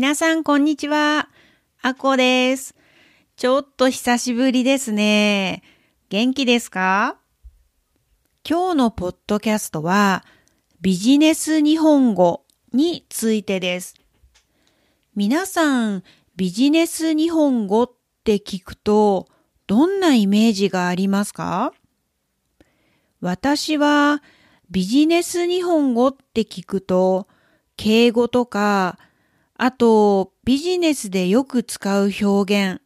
[0.00, 1.28] 皆さん、こんにちは。
[1.82, 2.76] あこです。
[3.34, 5.64] ちょっと久しぶりですね。
[6.08, 7.16] 元気ですか？
[8.48, 10.24] 今日のポッドキャストは、
[10.80, 13.96] ビジネス日本語についてです。
[15.16, 16.04] 皆さん、
[16.36, 17.90] ビジネス日本語っ
[18.22, 19.26] て聞くと、
[19.66, 21.72] どんなイメージがありますか？
[23.20, 24.22] 私は、
[24.70, 27.26] ビジネス日本語って聞くと、
[27.76, 28.96] 敬語とか、
[29.60, 32.80] あと、ビジネスでよく使う表現。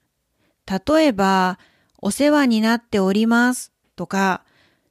[0.67, 1.59] 例えば、
[1.99, 4.43] お世話になっておりますとか、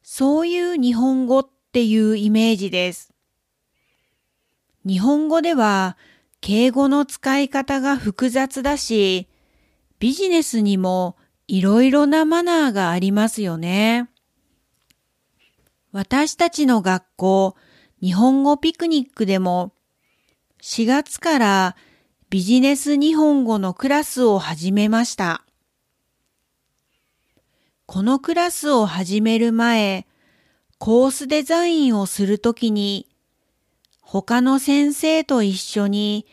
[0.04, 3.12] そういう日本語っていうイメージです。
[4.86, 5.98] 日本語では、
[6.40, 9.28] 敬語の使い方が複雑だし、
[9.98, 14.08] ビジネスにもいろいろなマナーがありますよね。
[15.92, 17.56] 私たちの学校、
[18.04, 19.74] 日本語ピクニックでも
[20.62, 21.76] 4月から
[22.30, 25.44] ビジネス日本語のクラスを始めました。
[27.88, 30.06] このクラスを始める前、
[30.78, 33.08] コースデザインをするときに、
[34.02, 36.28] 他の先生と一緒に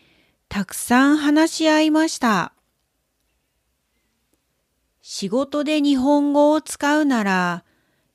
[0.50, 2.52] たくさん話し合いました。
[5.00, 7.64] 仕事で日本語を使うなら、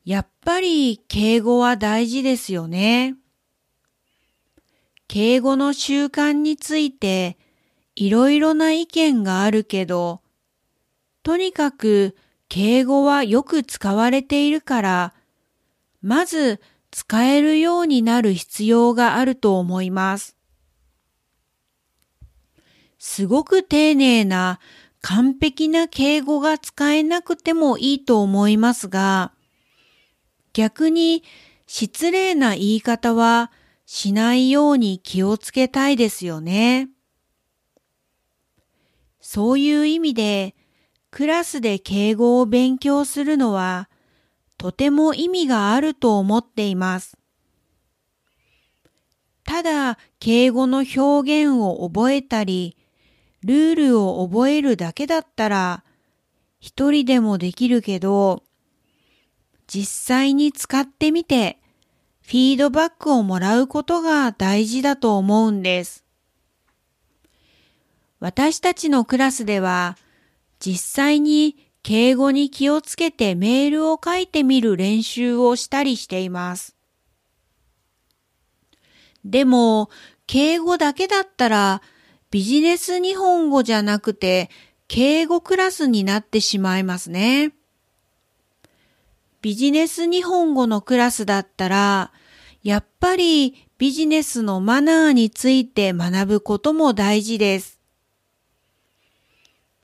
[0.05, 3.16] やっぱり敬語は大事ですよね。
[5.08, 7.38] 敬語の習慣について
[7.96, 10.22] いろいろな意見があるけど、
[11.22, 12.16] とにかく
[12.50, 15.14] 敬語はよく使われているから、
[16.02, 16.60] まず
[16.92, 20.38] 使えるようになる必要があると思います。
[23.00, 24.60] すごく丁寧な
[25.02, 29.34] 完璧な敬語が使えなくてもいいと思いますが、
[30.54, 31.23] 逆に
[31.67, 33.52] 失礼な言い方は
[33.86, 36.89] しないように気をつけたいですよね。
[39.20, 40.55] そういう意味で、
[41.11, 43.89] クラスで敬語を勉強するのは、
[44.58, 47.17] とても意味があると思っています。
[49.44, 52.77] ただ、敬語の表現を覚えたり、
[53.44, 55.83] ルールを覚えるだけだったら、
[56.60, 58.44] 一人でもできるけど、
[59.67, 61.60] 実際に使ってみて
[62.26, 66.04] フィードバックをもらうことが大事だと思うんです。
[68.20, 69.98] 私たちのクラスでは
[70.60, 76.78] 実際に敬語に気をつけてメールを書いてみる練習をしたりしています。
[79.26, 79.89] でも、
[80.26, 81.82] 敬語だけだったら
[82.32, 84.50] ビジネス日本語じゃなくて
[84.88, 87.54] 敬語クラスになってしまいますね。
[89.43, 92.14] ビジネス日本語のクラスだったら、
[92.64, 97.77] やっぱりビジネスのマナーについて学ぶことも大事です。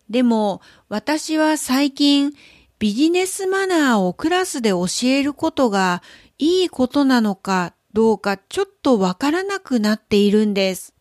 [0.09, 2.33] でも私は最近
[2.79, 6.01] ビジネスマナーをクラスで教えることが
[6.37, 10.93] いいことなのかどうかちょっとわからなくなっているんです。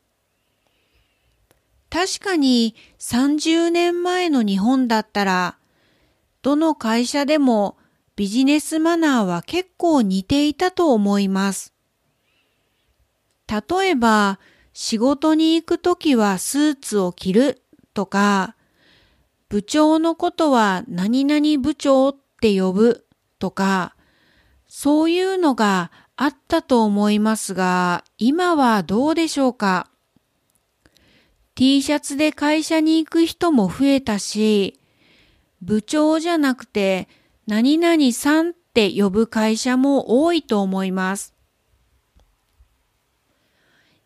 [1.91, 5.59] 確かに30年前の日本だったら、
[6.43, 7.78] どの会社でも
[8.19, 11.73] ビジネスマナーは結構似ていたと思います。
[13.47, 14.41] 例えば、
[14.73, 17.63] 仕事に行くときはスーツを着る
[17.95, 18.57] とか、
[19.49, 23.07] 部長のことは何々部長って呼ぶ
[23.39, 23.95] とか、
[24.67, 29.89] そういうのがあったと思いますが、今はどうでしょうか
[31.55, 34.81] ?T シャツで会社に行く人も増えたし、
[35.63, 37.07] 部長じゃなくて
[37.49, 41.33] 何々さんって呼ぶ会社も多いと思います。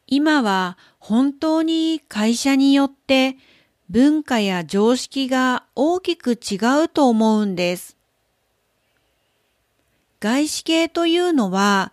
[0.06, 3.36] 今は本当に会社によって
[3.90, 7.96] 文化や常識が大きく違うと思うんです。
[10.20, 11.92] 外資系というのは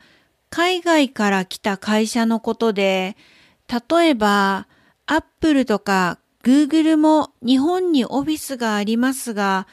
[0.52, 3.18] 海外から来た会社のことで、
[3.68, 4.68] 例えば
[5.08, 9.66] アップルとかグーグルも日本にオフィスがありますが、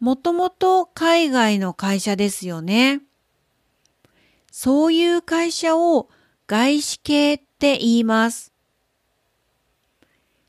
[0.00, 3.02] もともと海外の会社ですよね。
[4.50, 6.08] そういう会社を
[6.46, 8.52] 外資系って言います。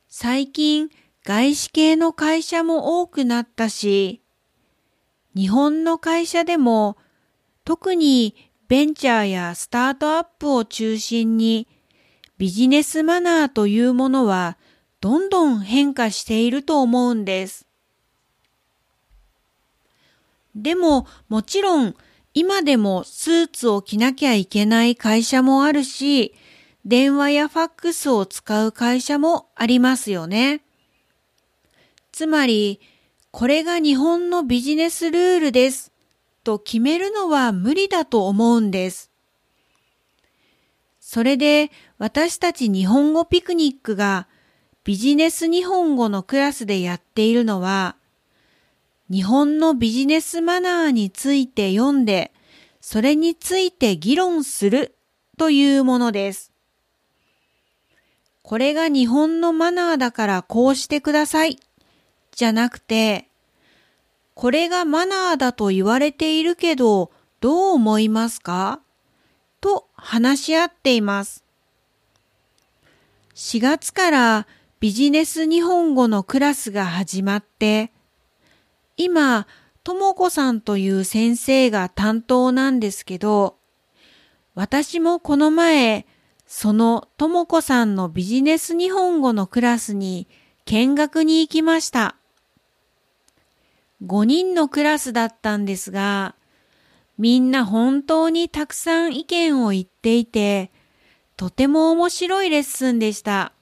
[0.08, 0.88] 最近
[1.24, 4.22] 外資系の会社も多くなったし、
[5.36, 6.96] 日本の会社でも
[7.64, 8.34] 特に
[8.68, 11.68] ベンチャーやスタートアップを中心に
[12.38, 14.56] ビジネスマナーというものは
[15.00, 17.66] どんどん変化していると思うんです。
[20.54, 21.94] でももちろん
[22.34, 26.34] 今でもスーツを着なきゃいけない会社もあるし、
[26.84, 30.62] 電話やファックスを使う会社もありますよね。
[32.10, 32.80] つまり、
[33.30, 35.92] これが日本のビジネスルールです
[36.44, 39.10] と決めるのは無理だと思うんです。
[41.00, 44.26] それで私たち日本語ピクニックが
[44.84, 47.96] ビジネス日本語のクラスでやっているのは、
[49.12, 52.32] 日本のビジネスマナーについて読んで、
[52.80, 54.94] それについて議論する
[55.36, 56.50] というものです。
[58.40, 61.58] これが日本のマナーだからこうしてください。
[62.30, 63.28] じゃなくて、
[64.32, 67.10] これがマナーだと言われているけど、
[67.40, 68.80] どう思いますか？
[69.60, 71.44] と話し合っています。
[73.34, 74.46] 4月から
[74.80, 77.92] ビジネス日本語のクラスが始まって、
[78.96, 79.46] 今、
[79.84, 83.56] ともこさんという先生が担当なんですけど、
[84.54, 86.06] 私もこの前、
[86.46, 90.28] そのともこさんのビジネス日本語のクラスに
[90.66, 92.16] 見学に行きました。
[94.04, 96.34] 5人のクラスだったんですが、
[97.18, 100.70] みんな本当にたくさん意見を言っていて、
[101.36, 103.52] とても面白いレッスンでした。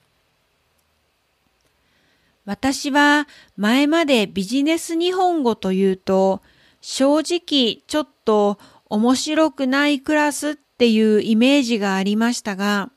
[2.51, 6.43] 私は前までビジネス日本語というと
[6.81, 12.91] 正直ちょっと面白くないクラスっていうイメージがありましたが、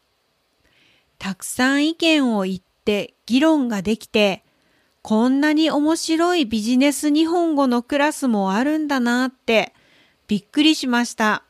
[1.19, 4.43] たくさん意見を言って議論ができて、
[5.03, 9.75] こんなに面白いビジネス日本語のクラスもあるんだなって
[10.27, 11.43] びっくりしました。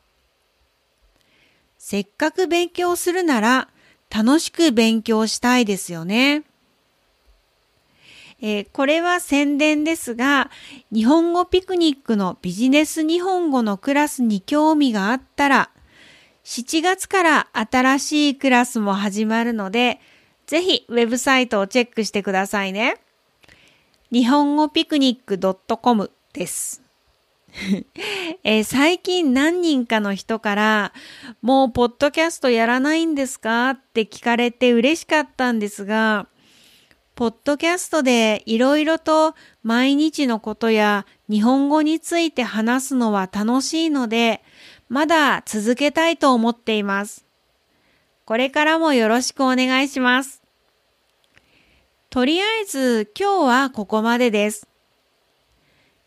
[1.78, 3.68] せっかく勉強するなら
[4.14, 6.44] 楽しく勉強したいですよね。
[8.46, 10.50] えー、これは宣伝ですが、
[10.92, 15.70] 日本語ピクニックのビジネス日本語のクラスに興味があったら、
[16.44, 19.98] 7月から新しいクラスも始まるので、
[20.44, 22.98] ぜひウェブサイトをチェックしてくださいね。
[24.12, 25.38] 日本語ピクニック
[25.78, 26.82] .com です。
[28.44, 30.92] えー、最近何人かの人から、
[31.40, 36.26] もうポッドキャストやらないんですかって聞かれて嬉しかったんですが、
[37.14, 44.42] ポッドキャストでいろいろと毎日のことや日本語について話すのは楽しいので、
[44.88, 47.24] まだ続けたいと思っています。
[48.24, 50.42] これからもよろしくお願いします。
[52.10, 54.66] とりあえず今日はここまでです。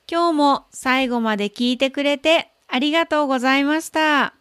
[0.10, 4.37] 今日も最後まで聞いてくれてありがとうございました。